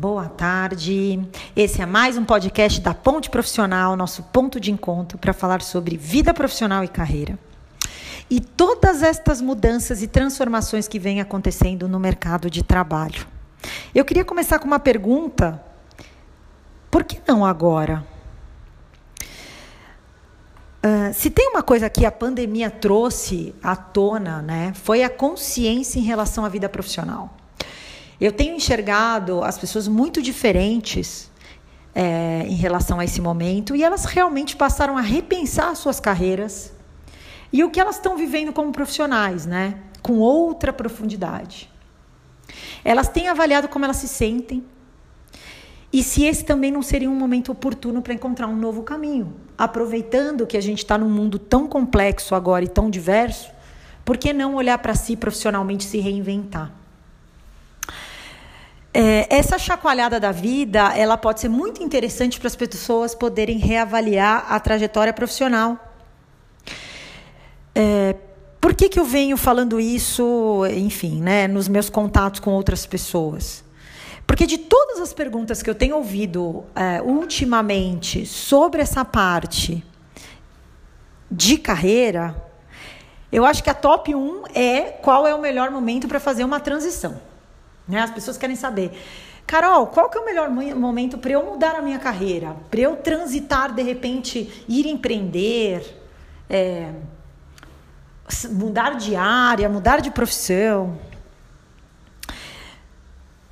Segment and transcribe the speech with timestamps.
[0.00, 1.20] Boa tarde.
[1.54, 5.94] Esse é mais um podcast da Ponte Profissional, nosso ponto de encontro para falar sobre
[5.94, 7.38] vida profissional e carreira.
[8.30, 13.26] E todas estas mudanças e transformações que vêm acontecendo no mercado de trabalho.
[13.94, 15.62] Eu queria começar com uma pergunta:
[16.90, 18.02] por que não agora?
[20.82, 25.98] Uh, se tem uma coisa que a pandemia trouxe à tona, né, foi a consciência
[25.98, 27.36] em relação à vida profissional.
[28.20, 31.30] Eu tenho enxergado as pessoas muito diferentes
[31.94, 36.72] é, em relação a esse momento e elas realmente passaram a repensar suas carreiras
[37.52, 39.78] e o que elas estão vivendo como profissionais, né?
[40.02, 41.70] Com outra profundidade.
[42.84, 44.64] Elas têm avaliado como elas se sentem
[45.92, 50.46] e se esse também não seria um momento oportuno para encontrar um novo caminho, aproveitando
[50.46, 53.50] que a gente está num mundo tão complexo agora e tão diverso,
[54.04, 56.79] por que não olhar para si profissionalmente se reinventar?
[58.92, 64.46] É, essa chacoalhada da vida, ela pode ser muito interessante para as pessoas poderem reavaliar
[64.48, 65.78] a trajetória profissional.
[67.72, 68.16] É,
[68.60, 73.62] por que, que eu venho falando isso, enfim, né, nos meus contatos com outras pessoas?
[74.26, 79.84] Porque de todas as perguntas que eu tenho ouvido é, ultimamente sobre essa parte
[81.30, 82.34] de carreira,
[83.30, 86.58] eu acho que a top 1 é qual é o melhor momento para fazer uma
[86.58, 87.29] transição.
[87.90, 88.00] Né?
[88.00, 88.92] As pessoas querem saber.
[89.46, 92.56] Carol, qual que é o melhor momento para eu mudar a minha carreira?
[92.70, 96.00] Para eu transitar, de repente, ir empreender,
[96.48, 96.92] é,
[98.50, 100.96] mudar de área, mudar de profissão?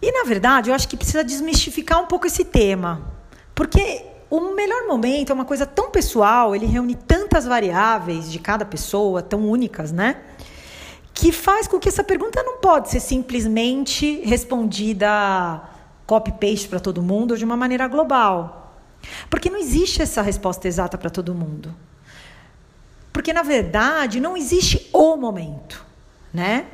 [0.00, 3.02] E, na verdade, eu acho que precisa desmistificar um pouco esse tema.
[3.52, 8.64] Porque o melhor momento é uma coisa tão pessoal, ele reúne tantas variáveis de cada
[8.64, 10.22] pessoa, tão únicas, né?
[11.18, 15.60] Que faz com que essa pergunta não pode ser simplesmente respondida
[16.06, 18.72] copy-paste para todo mundo ou de uma maneira global.
[19.28, 21.74] Porque não existe essa resposta exata para todo mundo.
[23.12, 25.84] Porque, na verdade, não existe o momento,
[26.32, 26.66] né?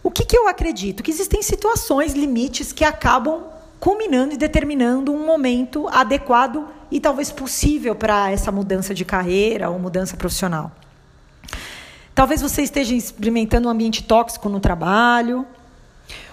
[0.00, 1.02] O que, que eu acredito?
[1.02, 3.42] Que existem situações, limites que acabam
[3.80, 9.80] culminando e determinando um momento adequado e talvez possível para essa mudança de carreira ou
[9.80, 10.70] mudança profissional.
[12.14, 15.44] Talvez você esteja experimentando um ambiente tóxico no trabalho,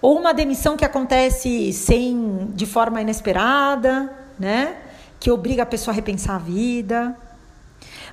[0.00, 4.76] ou uma demissão que acontece sem, de forma inesperada, né?
[5.18, 7.16] Que obriga a pessoa a repensar a vida.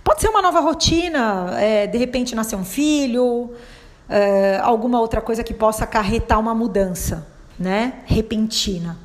[0.03, 3.51] Pode ser uma nova rotina, é, de repente nascer um filho,
[4.09, 7.28] é, alguma outra coisa que possa acarretar uma mudança,
[7.59, 8.01] né?
[8.05, 8.97] Repentina.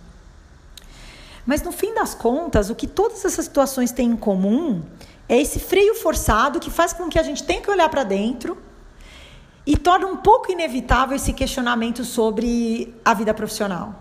[1.47, 4.83] Mas no fim das contas, o que todas essas situações têm em comum
[5.29, 8.59] é esse freio forçado que faz com que a gente tenha que olhar para dentro
[9.65, 13.95] e torna um pouco inevitável esse questionamento sobre a vida profissional.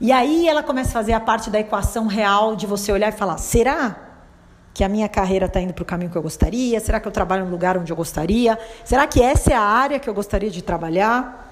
[0.00, 3.16] E aí ela começa a fazer a parte da equação real de você olhar e
[3.16, 3.96] falar: será
[4.74, 6.80] que a minha carreira está indo para o caminho que eu gostaria?
[6.80, 8.58] Será que eu trabalho no lugar onde eu gostaria?
[8.84, 11.51] Será que essa é a área que eu gostaria de trabalhar?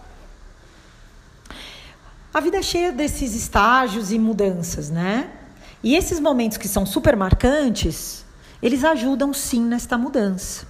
[2.33, 5.31] A vida é cheia desses estágios e mudanças, né?
[5.83, 8.25] E esses momentos que são super marcantes,
[8.63, 10.67] eles ajudam sim nesta mudança.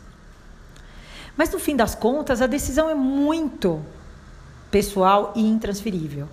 [1.37, 3.84] Mas no fim das contas, a decisão é muito
[4.70, 6.28] pessoal e intransferível.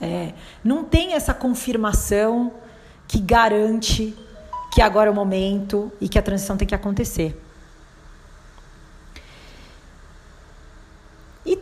[0.00, 0.32] É,
[0.64, 2.52] não tem essa confirmação
[3.06, 4.16] que garante
[4.72, 7.38] que agora é o momento e que a transição tem que acontecer.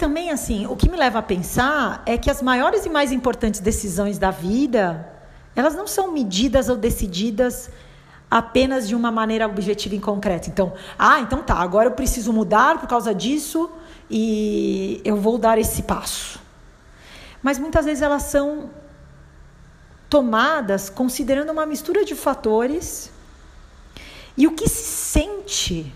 [0.00, 3.61] Também, assim, o que me leva a pensar é que as maiores e mais importantes
[3.61, 5.06] decisões da vida,
[5.55, 7.69] elas não são medidas ou decididas
[8.31, 10.49] apenas de uma maneira objetiva e concreta.
[10.49, 13.71] Então, ah, então tá, agora eu preciso mudar por causa disso
[14.11, 16.41] e eu vou dar esse passo.
[17.43, 18.71] Mas muitas vezes elas são
[20.09, 23.12] tomadas considerando uma mistura de fatores
[24.34, 25.93] e o que se sente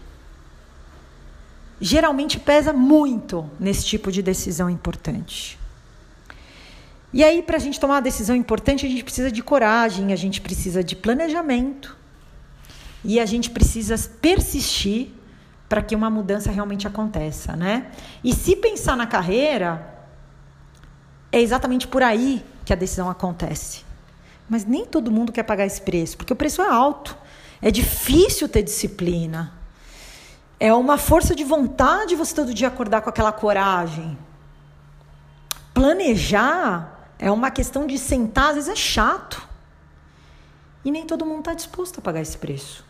[1.84, 5.58] geralmente pesa muito nesse tipo de decisão importante.
[7.12, 10.16] E aí, para a gente tomar uma decisão importante, a gente precisa de coragem, a
[10.16, 11.94] gente precisa de planejamento,
[13.04, 15.10] e a gente precisa persistir
[15.68, 17.90] para que uma mudança realmente aconteça, né?
[18.24, 19.94] E se pensar na carreira,
[21.30, 23.84] é exatamente por aí que a decisão acontece.
[24.48, 27.14] Mas nem todo mundo quer pagar esse preço, porque o preço é alto.
[27.60, 29.63] É difícil ter disciplina.
[30.64, 34.16] É uma força de vontade você todo dia acordar com aquela coragem.
[35.74, 39.46] Planejar é uma questão de sentar, às vezes é chato.
[40.82, 42.82] E nem todo mundo está disposto a pagar esse preço.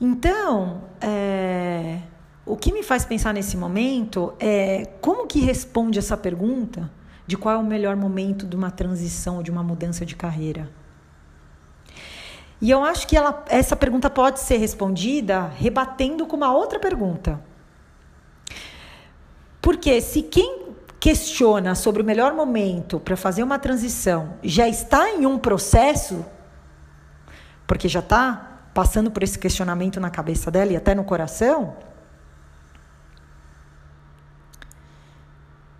[0.00, 2.00] Então, é,
[2.44, 6.90] o que me faz pensar nesse momento é como que responde essa pergunta
[7.24, 10.68] de qual é o melhor momento de uma transição, de uma mudança de carreira.
[12.60, 17.40] E eu acho que ela, essa pergunta pode ser respondida rebatendo com uma outra pergunta.
[19.60, 20.64] Porque se quem
[21.00, 26.24] questiona sobre o melhor momento para fazer uma transição já está em um processo,
[27.66, 31.76] porque já está passando por esse questionamento na cabeça dela e até no coração,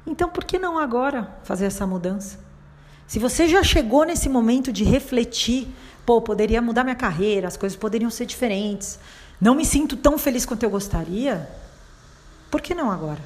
[0.07, 2.44] então por que não agora fazer essa mudança?
[3.07, 5.69] Se você já chegou nesse momento de refletir,
[6.05, 8.99] pô, poderia mudar minha carreira, as coisas poderiam ser diferentes,
[9.41, 11.49] não me sinto tão feliz quanto eu gostaria,
[12.51, 13.21] por que não agora?